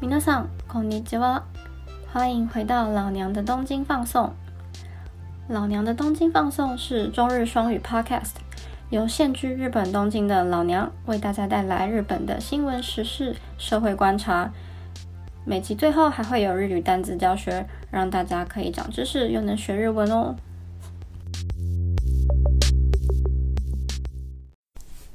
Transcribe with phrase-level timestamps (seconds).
[0.00, 1.42] 皆さんこんにちは，
[2.12, 4.32] 欢迎回到老娘的东京放送。
[5.48, 8.34] 老娘的东京放送是中日双语 Podcast，
[8.90, 14.52] 由现居日本东京的老娘为大家带来日本的新闻时事、社会观察。
[15.44, 20.36] 每集最后还会有日语单词教学，让大家可以长知识又能学日文哦。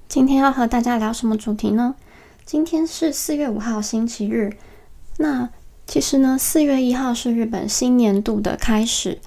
[0.07, 1.95] 今天要和大家聊什么主题呢？
[2.43, 4.57] 今天是四月五号星期日。
[5.18, 5.48] 那
[5.86, 9.18] 其实呢，四月一号是日本新年度的开始。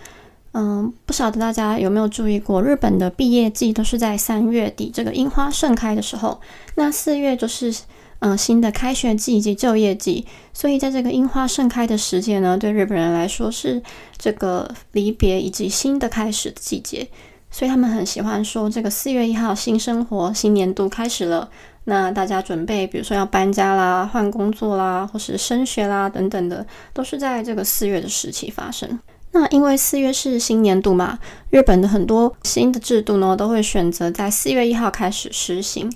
[0.51, 6.41] 嗯，不晓得大家有没有注意过，日本的毕业季都是在三月底，这个樱花盛开的时候。
[6.73, 7.73] 那四月就是
[8.17, 13.81] 嗯新的开学季以及就业季，所以在这个樱花盛开的时节呢，对日本人来说是
[14.17, 17.07] 这个离别以及新的开始的季节。
[17.51, 21.49] 所以他们很喜欢说，这个四月一号新生活、新年度开始了。
[21.85, 28.99] 那大家准备，比如说要搬家啦、换工作啦，或是升学啦等等的，都是在这个四月的时期发生。
[29.31, 35.91] 那因为四月是新年度嘛，日本的很多新的制度呢，都会选择在四月一号开始实行。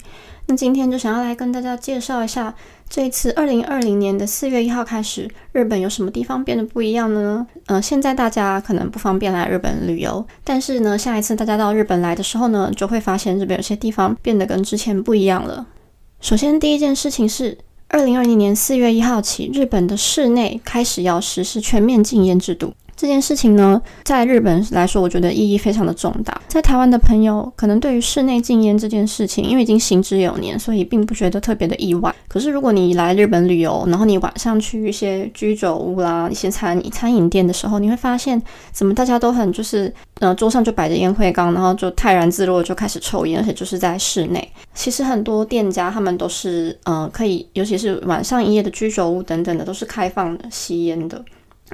[0.45, 2.53] 那今天就想要来跟大家介绍一下。
[2.89, 7.47] 这一次二零二零年的四月一号开始，日本有什么地方变得不一样呢？
[7.65, 15.65] 嗯，现在大家可能不方便来日本旅游，但是呢，下一次大家到日本来的时候呢，就会发现日本有些地方变得跟之前不一样了。
[16.23, 17.57] 首先，第一件事情是，
[17.89, 22.73] 二零二零年四月一号起，日本的室内开始要实施全面禁烟制度。
[23.03, 26.41] 这件事情呢，在日本来说，我觉得意义非常的重大。
[26.47, 32.15] 在台湾的朋友，可能对于室内禁烟这件事情，因为已经行之有年，所以并不觉得特别的意外。
[32.29, 44.49] 可是，如果你来日本旅游，然后你晚上去一些居酒屋啦、一些餐餐饮店的时候，你会发现，怎么大家都很就是，呃，桌上就摆着烟灰缸，然后就泰然自若就开始抽烟，而且就是在室内。
[44.73, 51.21] 其实很多店家他们都是，呃，可以，尤其是晚上营业的居酒屋等等的，都是开放的吸烟的。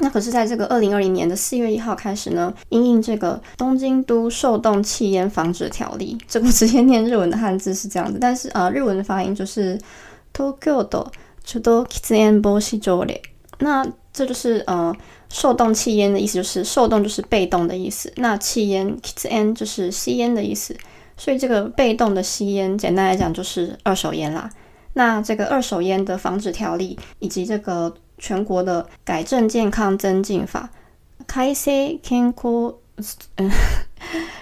[0.01, 9.77] 那可是，在这个二零二零年的四月一号开始呢，因应这个东京都受冻气烟防止条例，这个直接念日文的汉字是这样子，但是呃，日文的发音就是
[10.33, 11.11] Tokyo do
[11.45, 13.19] chodo kisen boshi jore。
[13.59, 14.95] 那这就是呃，
[15.29, 20.73] 受冻气烟的意思，就是受冻就是被动的意思，那气烟 kisen 就是吸烟的意思，
[21.17, 24.49] 所以这个被动的吸烟，简单来讲就是二手烟啦。
[24.93, 27.93] 那这个二手烟的防止条例以及这个。
[28.19, 30.69] 全国的改正健康增进法，
[31.25, 32.73] 改正健康，
[33.37, 33.49] 嗯，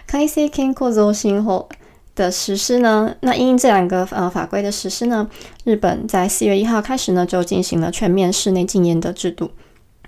[0.05, 1.69] 改正健康増进后
[2.15, 3.15] 的实施呢？
[3.21, 5.29] 那因这两个呃法规的实施呢，
[5.63, 9.51] 日本在四月一号开始呢，就进行了全面室内禁烟的制度。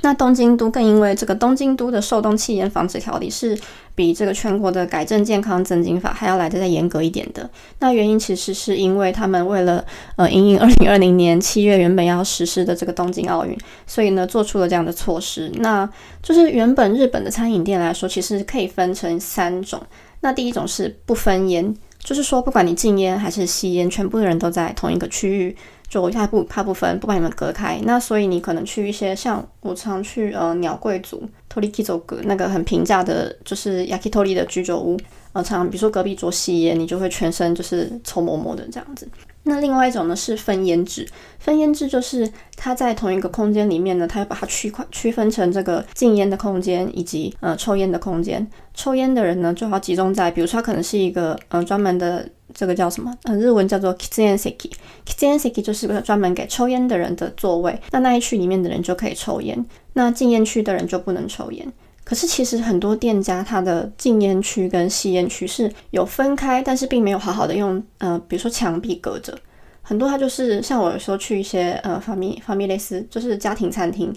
[0.01, 3.57] 那东京都更因为这个东京都的受冻气烟防止条例是
[3.95, 7.49] 比这个全国的改正健康增进法还要来的再严格一点的。
[7.79, 9.83] 那原因其实是因为他们为了
[10.15, 15.51] 呃迎迎二零二零年七月原本要实施的这个东京奥运，所以呢做出了这样的措施。
[15.55, 15.87] 那
[16.23, 19.81] 就是原本日本的餐饮店来说，其实可以分成三种。
[20.21, 25.57] 那第一种是不分烟，就是说不管你禁烟还是吸烟，全部的人都在同一个区域。
[25.89, 27.79] 就他不怕不分，不把你们隔开。
[27.83, 34.95] 那所以你可能去一些像我常去呃鸟贵族 Torikizo 那个很平价的，就是 Yakitori 的居酒屋，
[35.33, 39.09] 呃常比如说隔壁桌吸烟，你就会全身就是臭摸摸的这样子。
[39.43, 41.07] 那另外一种呢是分烟制，
[41.39, 48.45] 分烟制就是它在同一个空间里面呢，它要把它区块区分成这个禁烟的空间以及呃抽烟的空间。
[48.75, 52.29] 抽烟的人呢就要集中在，比如说他可能是一个呃专门的。
[52.53, 53.13] 这个叫什么？
[53.23, 54.71] 嗯，日文叫做 kitchen seki。
[55.05, 57.79] kitchen seki 就是专门给抽烟的人的座位。
[57.91, 61.71] 那那一区里面的人就可以抽烟，那禁烟区的人就不能抽烟。
[62.03, 69.37] 可是其实很多店家它的禁烟区跟吸烟区是有分开，但是并没有好好的用，呃，比如说墙壁隔着。
[69.83, 74.11] 很多它就是像我有时候去一些呃法米法米类似就是家庭餐厅，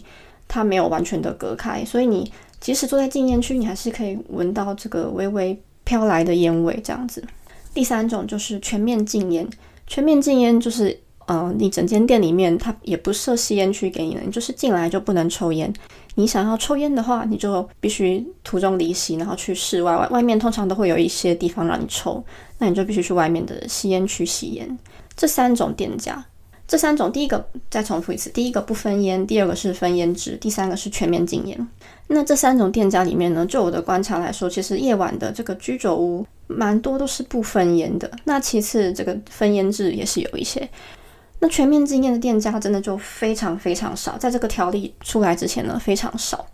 [0.49, 7.23] 它没有完全的隔开，所以你即使坐在禁烟区，你还是可以闻到这个微微飘来的烟味这样子。
[7.75, 9.49] 第三种就是全面禁烟，
[9.87, 15.73] 全面禁烟就是，呃，你整间店里面它也不设吸烟区给你了，你就是进来就不能抽烟。
[16.15, 22.23] 你想要抽烟的话，你就必须途中离席，然后去室外外外面通常都会有一些地方让你抽，
[22.59, 24.79] 那你就必须去外面的吸烟区吸烟。
[25.17, 26.25] 这三种店家。
[26.65, 31.69] 这三种，第一个再重复一次，第一个不分烟，第二个是分烟制，第三个是全面禁烟。
[32.07, 36.27] 那这三种店家里面呢，就我的观察来说，其实夜晚的这个居酒屋
[36.57, 38.11] 蛮多都是不分烟的。
[38.25, 40.69] 那其次，这个分烟制也是有一些。
[41.41, 46.47] 那全面禁烟的店家真的就非常非常少，在这个条例出来之前呢，非常少。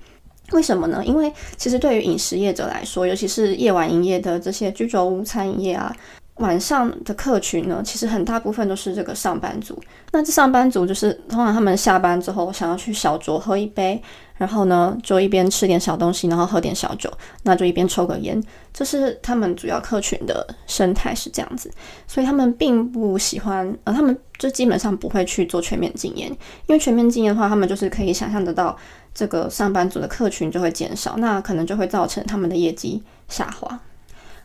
[0.52, 1.04] 为什么呢？
[1.04, 5.94] 因为其实对于饮食业者来说，尤其是夜晚营业的这些居酒屋餐饮业啊。
[6.38, 9.78] 晚上的客群呢，其实很大部分都是这个上班族。
[10.12, 14.00] 那这上班族就是通常他们下班之后想要去小酌喝一杯，
[14.36, 17.12] 然后呢就一边吃点小东西，然后喝点小酒，
[17.42, 18.42] 那就一边抽个烟，
[18.72, 21.70] 这是他们主要客群的生态是这样子。
[22.06, 26.28] 所以他们并不喜欢，呃，他们就基本上不会去做全面禁烟，
[26.66, 28.76] 因为全面禁烟的话，他们就是可以想象得到
[29.12, 33.78] 这个上班族的客群就会减少，那可能就会造成他们的业绩下滑。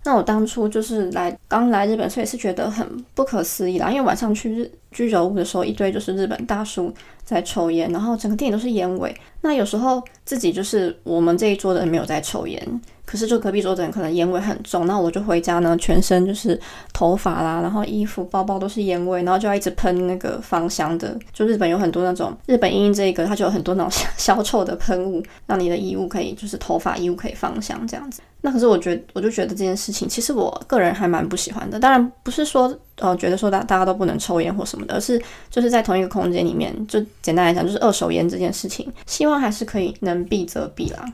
[0.05, 3.89] 那我当初就是来刚来日本，所以是觉得很不可思议啦。
[3.89, 6.93] 因为晚上去日居酒屋的时候，一堆就是日本大叔
[7.25, 9.15] 在抽烟，然后整个店里都是烟味。
[9.41, 12.81] 那有时候自己就是我们这一桌的人没有在抽烟。
[13.05, 16.59] 可是，就隔壁桌的人可能烟味很重，那我就回家呢，全身就是
[16.93, 21.15] 头发啦，然后衣服、包包都是烟味，然后就要一直喷那个芳香的。
[21.33, 28.21] 就日本有很多那种日本英英这个，它就有很多那种 消臭的喷雾，让你的衣物可以就是头发、衣物可以芳香这样子。
[28.39, 31.77] 那可是我觉，我就觉得这件事情，其实我个人还蛮不喜欢的。
[31.77, 41.05] 当然不是说哦觉得说大大家都不能抽烟或什么的，而是就是在同一个空间里面，就简单来讲，就是二手烟这件事情，希望还是可以能避则避啦。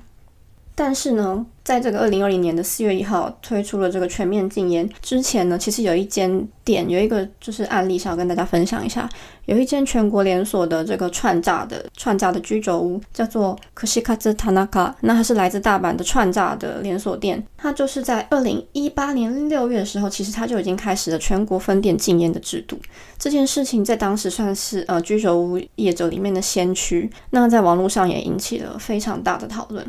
[0.79, 9.09] 但是呢，在这个二零二零年的四月一号推出了这个全面禁烟之前呢，其实有一间店有一个就是案例，想要跟大家分享一下。
[9.43, 17.45] 有一间全国连锁的这个串炸的串炸的居酒屋，叫做 Kushikatsu Tanaka，那它是来自大阪的串炸的连锁店。
[17.57, 22.79] 它就是在二零一八年六月的时候，其实它就已经开始了全国分店禁烟的制度。
[23.17, 29.85] 这件事情在当时算是呃居酒屋业者里面的先驱，那在网络上也引起了非常大的讨论。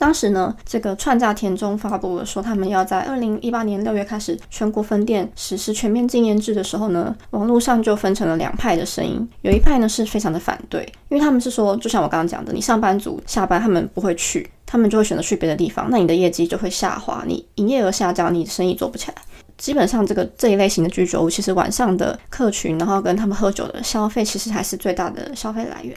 [0.00, 9.28] 当时呢，这个串炸田中发布了说，他们要在二零一八年六月开始全国分店实施全面禁烟制的时候呢，网络上就分成了两派的声音。
[9.42, 19.16] 有一派呢是非常的反对，因为他们是说，就像我刚刚讲的，你上班族下班他们不会去，他们就会选择去别的地方，那你的业绩就会下滑，你营业额下降，你生意做不起来。
[19.58, 25.94] 基本上这个这一类型的居酒屋，其实晚上的客群，然后跟他们喝酒的消费，其实还是最大的消费来源。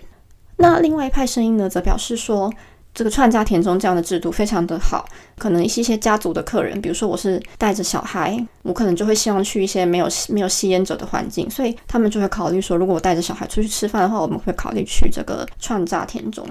[0.58, 2.52] 那另外一派声音呢，则表示说。
[2.94, 5.04] 这个串家田中这样的制度非常的好，
[5.38, 16.46] 可能一些些家族的客人，比如说我是带着小孩，我可能就会希望去一些没有没有吸烟者的环境，所以他们就会考虑说，如果我带着小孩出去吃饭的话，我们会考虑去这个串家田中。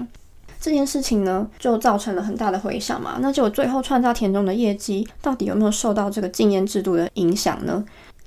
[0.59, 3.17] 这件事情呢，就造成了很大的回响嘛。
[3.19, 7.83] 那就最后串家田中的业绩到底有没有受到这个禁烟制度的影响呢？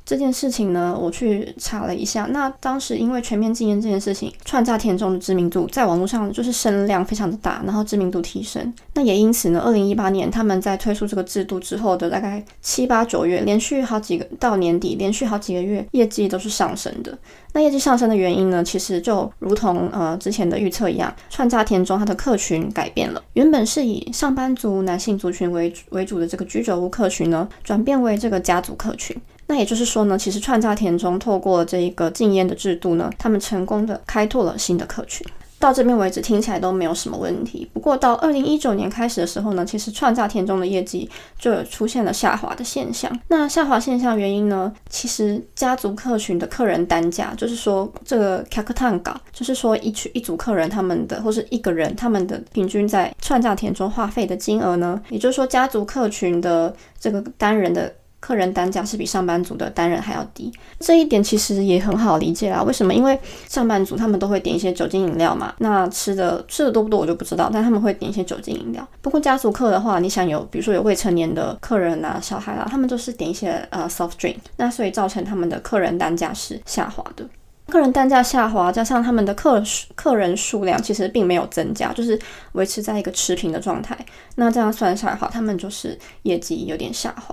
[0.06, 2.28] 这件事情呢，我去查了一下。
[2.30, 8.72] 那当时因为全面禁烟这件事情，串炸田中的知名度在网络上就是声量非常的大，然后知名度提升。
[8.94, 17.18] 那也因此呢，二零一八年他们在推出这个制度之后的大概七八九月，连续好几个到年底，连续好几个月业绩都是上升的。
[17.52, 29.16] 那业绩上升的原因呢，其实就如同呃之前的预测一样，串炸田中它的客群改变了，原本是以上班族男性族群为为主的这个居酒屋客群呢，转变为这个家族客群。
[29.48, 35.26] 那也就是说呢，其实串炸田中透过这一个禁烟的制度呢，他们成功的开拓了新的客群。
[35.58, 37.66] 到这边为止听起来都没有什么问题。
[37.72, 41.08] 不过到二零一九年开始的时候呢，其实串炸田中的业绩
[41.38, 43.10] 就有出现了下滑的现象。
[43.28, 57.90] 那下滑现象原因呢，其实家族客群的客人单价，就是说这个 k a k t a n g 就是说一群一组客人他们的或是一个人他们的平均在串炸田中花费的金额呢，也就是说家族客群的这个单人的。
[58.26, 62.60] 客人单价是比上班族的单人还要低，这一点其实也很好理解啦。
[62.60, 62.92] 为什么？
[62.92, 63.16] 因为
[63.48, 68.84] 上班族他们都会点一些酒精饮料嘛，那吃的吃的多不多我就不知道，但他们会点一些酒精饮料。
[69.00, 77.24] 不过家族客的话，你想有，比如说有未成年的客人啊、小孩啊，他们都是点一些呃 soft drink，那所以造成他们的客人单价是下滑的。
[77.68, 79.62] 客人单价下滑，加上他们的客
[79.94, 82.18] 客人数量其实并没有增加，就是
[82.54, 83.96] 维持在一个持平的状态。
[84.34, 87.32] 那这样算下来的话，他们就是业绩有点下滑。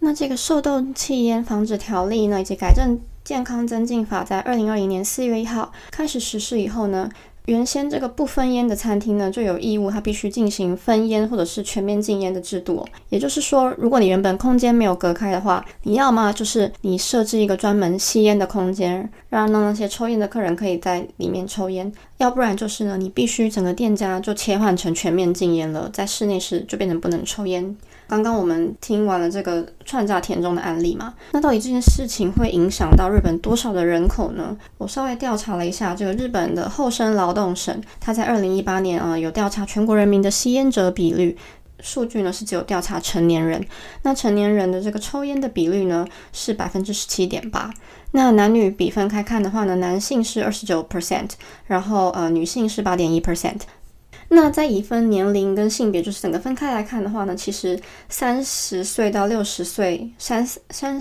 [0.00, 7.10] 那这个受冻气烟防止条例呢，以及改正健康增进法，在二零二零年四月一号开始实施以后呢，
[7.46, 12.86] 原先这个不分烟的餐厅呢，就有义务，它必须进行分烟或者是全面禁烟的制度。
[13.08, 27.76] 也就是说，如果你原本空间没有隔开的话，你要么就是你设置一个专门吸烟的空间，让那些抽烟的客人可以在里面抽烟；要不然就是呢，你必须整个店家就切换成全面禁烟了，在室内时就变成不能抽烟。
[28.08, 34.56] 刚刚我们听完了这个串炸田中的案例嘛，那到底这件事情会影响到日本多少的人口呢？
[34.78, 41.36] 我稍微调查了一下，这个日本的厚生劳动省，它在二零一八年啊有调查全国人民的吸烟者比率，
[41.80, 43.64] 数据呢是只有调查成年人，
[44.02, 47.72] 那成年人的这个抽烟的比率呢是百分之十七点八，
[48.12, 51.30] 那男女比分开看的话呢，男性是二十九 percent，
[51.66, 53.62] 然后呃女性是八点一 percent。
[54.28, 57.78] 那再以分年龄跟性别，就是整个分开来看的话呢，其实
[58.08, 61.00] 三十岁到六十岁，三三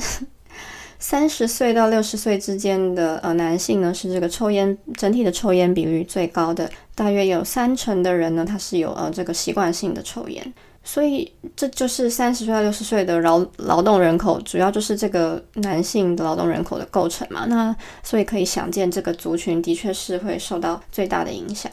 [1.00, 10.54] 三十岁到六十岁之间的呃男性呢，是这个抽烟整体的抽烟比率最高的，大约有三成的人呢，他是有呃这个习惯性的抽烟。
[10.88, 17.46] 所以这就是三十岁到六十岁的劳劳动人口，主要就是这个男性的劳动人口的构成嘛。
[17.46, 21.72] 那所以可以想见，这个族群的确是会受到最大的影响。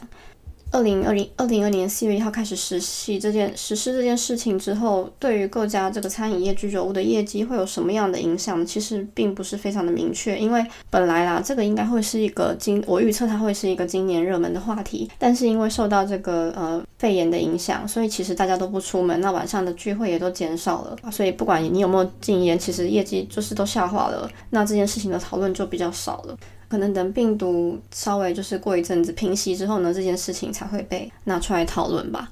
[0.73, 8.65] 二零二零二零二年四月一号开始实习这件实施这件事情之后，对于各家这个餐饮业居酒屋的业绩会有什么样的影响？
[8.65, 26.35] 其实并不是非常的明确，因为本来啦，这个应该会是一个今我预测它会是一个今年热门的话题，但是因为受到这个呃肺炎的影响，所以其实大家都不出门，那晚上的聚会也都减少了，所以不管你有没有禁烟，其实业绩就是都下滑了，那这件事情的讨论就比较少了。
[26.73, 32.27] 可能等病毒稍微就是过一阵子平息之后呢，这件事情才会被拿出来讨论吧。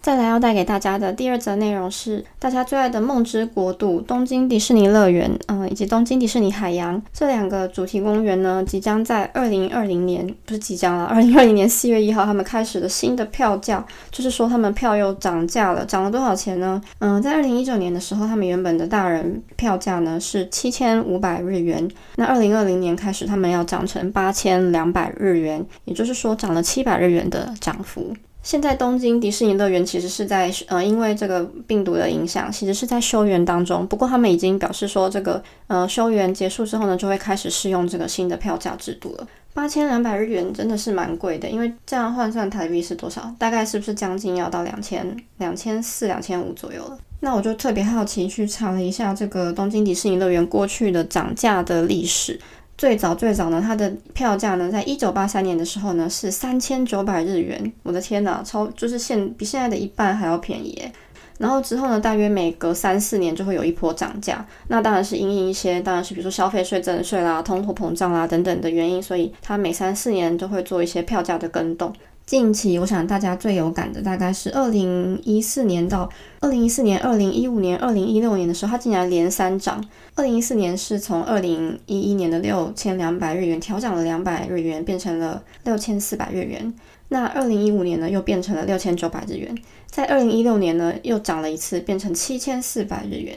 [0.00, 16.80] 再来要带给大家的第二则内容是大家最爱的梦之国度——东京迪士尼乐园，嗯，以及东京迪士尼海洋这两个主题公园呢，即将在二零二零年不是即将了，二零二零年四月一号他们开始的新的票价，就是说他们票又涨价了，涨了多少钱呢？
[17.00, 28.14] 嗯，在二零一九年的时候，他们原本的大人票价呢是七千五百日元，那二零二零年开始，他们要涨成八千两百日元，也就是说涨了七百日元的涨幅。
[28.42, 33.86] 现在东京迪士尼乐园其实是在呃，因为这个病毒的影响，其实是在休园当中。
[33.86, 39.26] 不过他们已经表示说，这个呃休园结束之后呢，就会开始试用这个新的票价制度了。
[39.52, 43.34] 八千两百日元真的是蛮贵的，因为这样换算台币是多少？
[43.38, 46.96] 大概是不是将近要到两千两千四、两千五左右了？
[47.22, 52.40] 那我就特别好奇去查了一下这个东京迪士尼乐园过去的涨价的历史。
[52.80, 57.70] 最早最早呢，它的票价呢，在一九八三年的时候呢，是三千九百日元。
[57.82, 60.90] 我的天哪，超就是现比现在的一半还要便宜。
[61.36, 64.46] 然后之后呢，大约每隔三四年就会有一波涨价。
[64.68, 71.92] 那当然是因应一些，当然是比如说消费税增税啦、通货膨胀啦等等的原因，所以它每三四年都会做一些票价的更动。
[72.30, 76.08] 近期我想大家最有感的大概是二零一四年到
[76.38, 79.84] 二零一四年、二零一五年、二零一六年的时候，它竟然连三涨。
[80.14, 86.72] 二零一四年是从二零一一年的六千两百日元调涨了两百日元，变成了六千四百日元。
[87.08, 89.52] 那二零一五年呢，又变成了六千九百日元。
[89.86, 93.36] 在二零一六年呢，又涨了一次，变成七千四百日元。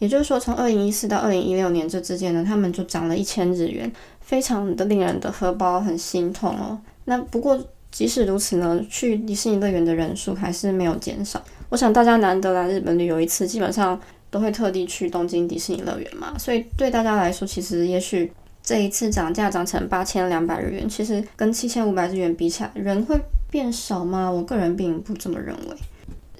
[0.00, 6.78] 也就是说，从二零一四到二零一六年这之间呢，他们就涨了一千日元，非常的令人的荷包很心痛哦。
[7.06, 7.58] 那不过。
[7.94, 11.40] 即使如此呢，去迪士尼乐园的人数还是没有减少。
[11.68, 13.98] 我想大家难得来日本旅游一次，基本上
[14.32, 16.36] 都会特地去东京迪士尼乐园嘛。
[16.36, 18.32] 所以对大家来说，其实也许
[18.64, 23.16] 这一次涨价涨成八千两百日元，其实跟七千五百日元比起来，人会
[23.48, 24.28] 变少吗？
[24.28, 25.76] 我个人并不这么认为。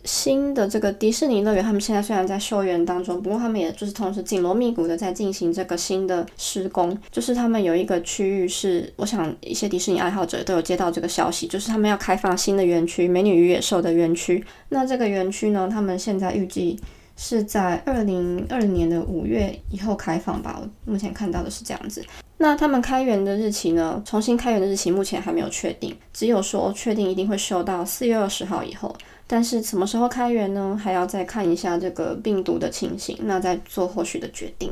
[0.05, 6.97] 新的这个迪士尼乐园，他们现在虽然在修园当中，不过他们也就是同时紧锣密鼓的在进行这个新的施工。
[7.11, 14.45] 就是他们有一个区域是，我想一些迪士尼爱好者都有接到这个消息，就是他们要开放新的园区——美女与野兽的园区。
[14.69, 16.79] 那这个园区呢，他们现在预计
[17.17, 20.61] 是在二零二零年的五月以后开放吧。
[20.61, 22.05] 我目前看到的是这样子。
[22.37, 24.03] 那他们开园的日期呢？
[24.05, 28.95] 重新开园的日期目前还没有确定，只有说确定一定会修到四月二十号以后。
[29.27, 30.79] 但是什么时候开园呢？
[30.81, 34.71] 还要再看一下这个病毒的情形，那再做后续的决定。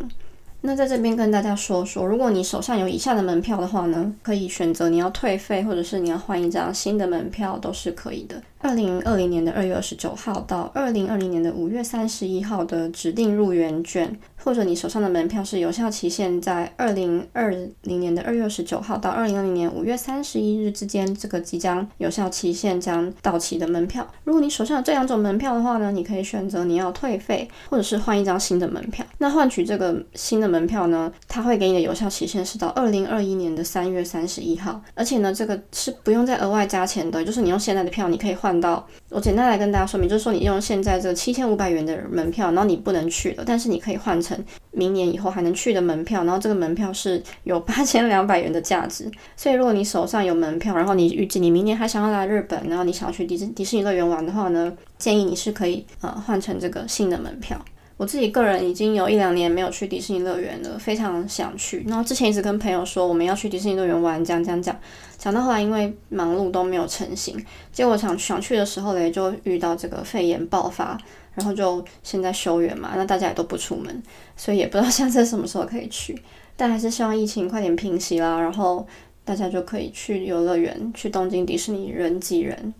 [0.65, 8.41] 那在这边跟大家说说，如果你手上有以下的门票的话呢，可以选择你要退费，或者是你要换一张新的门票，都是可以的。
[8.62, 14.16] 二零二零年的二月二十九号到二零二零年的五月三十一号的指定入园券。
[14.45, 17.49] 或者你手上的门票是有效期限在二零二
[17.83, 24.04] 零年的二月二十九号到二零二零年五月三十一日之间，这个即将有效期限将到期的门票。
[24.25, 29.07] 如果你手上有这两种门票的话呢，你可以选择你要退费，或者是换一张新的门票。
[29.19, 38.87] 那换取这个新的门票呢，它会给你的有效期限是到二零二一年的三月三十一号，而且呢，这个是不用再额外加钱的，就是你用现在的票，你可以换到。
[39.11, 44.38] 我简单来跟大家说明，就是说你用现在这七千五百元的门票，然后你不能去了，但是你可以换成。
[44.75, 49.11] 明年以后还能去的门票，然后这个门票是有八千两百元的价值。
[49.37, 57.62] 所以如果你手上有门票，然后你预计你明年还想要来日本，然后你想要去迪士迪士尼乐园玩的话呢，建议你是可以呃换成这个新的门票。
[58.02, 61.85] 我自己个人已经有一两年没有去迪士尼乐园了，非常想去。
[61.87, 64.76] 然后之前一直跟朋友说我们要去迪士尼乐园玩，讲讲讲，
[65.16, 67.40] 讲到后来因为忙碌都没有成型。
[67.71, 70.99] 结果想想去的时候嘞，就遇到这个肺炎爆发。
[71.35, 74.02] 然后就现在休园嘛，那大家也都不出门，
[74.37, 76.21] 所以也不知道 下次什么时候可以去。
[76.56, 78.85] 但还是希望疫情快点平息啦，然后
[79.25, 82.75] 大家就可以去游乐园，去东京迪士尼人挤人。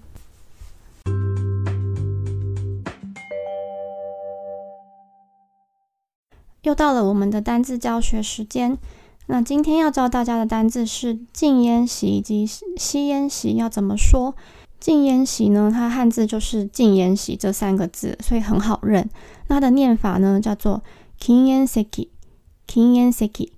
[6.63, 8.79] 又到了我们的单字教学时间。
[9.27, 14.35] 那今天要教大家的单字是禁烟席以及吸烟席要怎么说？
[14.81, 19.09] 禁烟席呢，它汉字就是禁烟席这三个字，所以很好认。
[19.47, 20.83] 那它的念法呢叫做
[21.21, 23.51] kin yen seki，kin yen seki。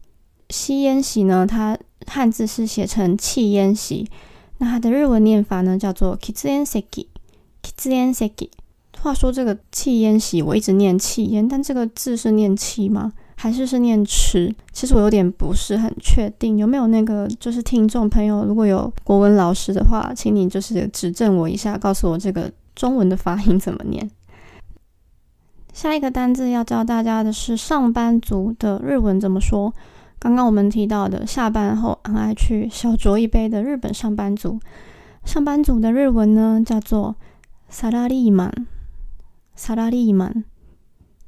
[0.51, 4.09] 吸烟席呢，它汉字是写成气烟席。
[4.59, 8.51] 那它的日文念法呢叫做 kitsuyen seki，kitsuyen seki。
[9.05, 13.13] 话说这个气烟席，我一直念气烟，但这个字是念气吗？
[13.37, 14.51] 还是是念吃？
[14.73, 16.57] 其实我有点不是很确定。
[16.57, 24.11] 有没有那个就是听众朋友，如果有国文老师的话，请你就是指正我一下，告诉我这个中文的发音怎么念。
[25.75, 29.71] 下一个单字要教大家的是上班族的日文怎么说。
[30.19, 34.59] 刚刚我们提到的下班后很爱去小酌一杯的日本上班族，
[35.27, 37.15] 上班族的日文呢叫做
[37.69, 38.67] 萨拉利曼。
[39.55, 40.45] 萨拉利曼，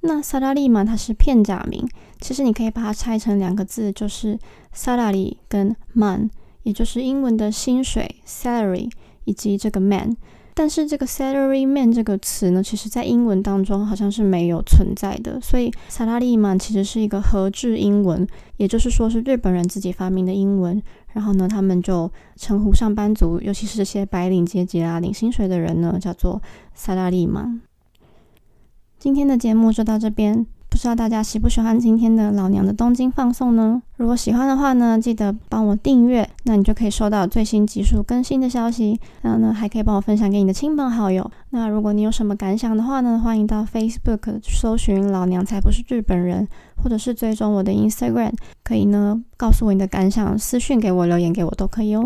[0.00, 1.88] 那萨拉利曼它是片假名，
[2.20, 4.38] 其实你可以把它拆成两个字，就是
[4.72, 6.30] 萨拉利跟 man，
[6.62, 8.90] 也就是英文的薪水 salary
[9.24, 10.16] 以及这个 man。
[10.58, 20.82] 但是这个 salary man 这个词呢，其实在英文当中好像是没有存在的，所以萨拉利曼其实是一个合制英文，也就是说是日本人自己发明的英文。
[21.12, 26.40] 然后呢，他们就称呼上班族，尤其是这些白领阶级啊，领薪水的人呢，叫做
[26.72, 27.60] 萨拉利曼。
[29.06, 33.80] 今天的节目就到这边，不知道大家喜不喜欢今天的老娘的东京放送呢？
[33.98, 38.98] 如果喜欢的话呢，记得帮我订阅，那你就可以收到最新集数更新的消息。
[39.22, 41.30] 然后呢，还可以帮我分享给你的亲朋好友。
[41.50, 46.48] 那如果你有什么感想的话呢，欢迎到 Facebook 搜寻“老娘才不是日本人”，
[46.82, 48.32] 或者是追踪我的 Instagram，
[48.64, 52.04] 可以呢告诉我你的感想，私讯给我，留言给我都可以哦。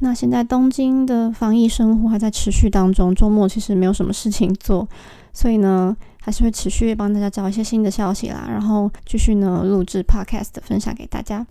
[0.00, 4.88] 那现在东京的防疫生活还在持续当中，周末其实没有什么事情做，
[5.32, 5.96] 所以呢。
[6.24, 11.44] 还是会持续帮大家找一些新的消息啦，然后继续呢录制 podcast 分享给大家。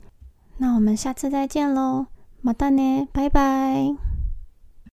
[0.60, 2.06] 那我们下次再见喽，
[2.40, 4.21] 马达呢，拜拜。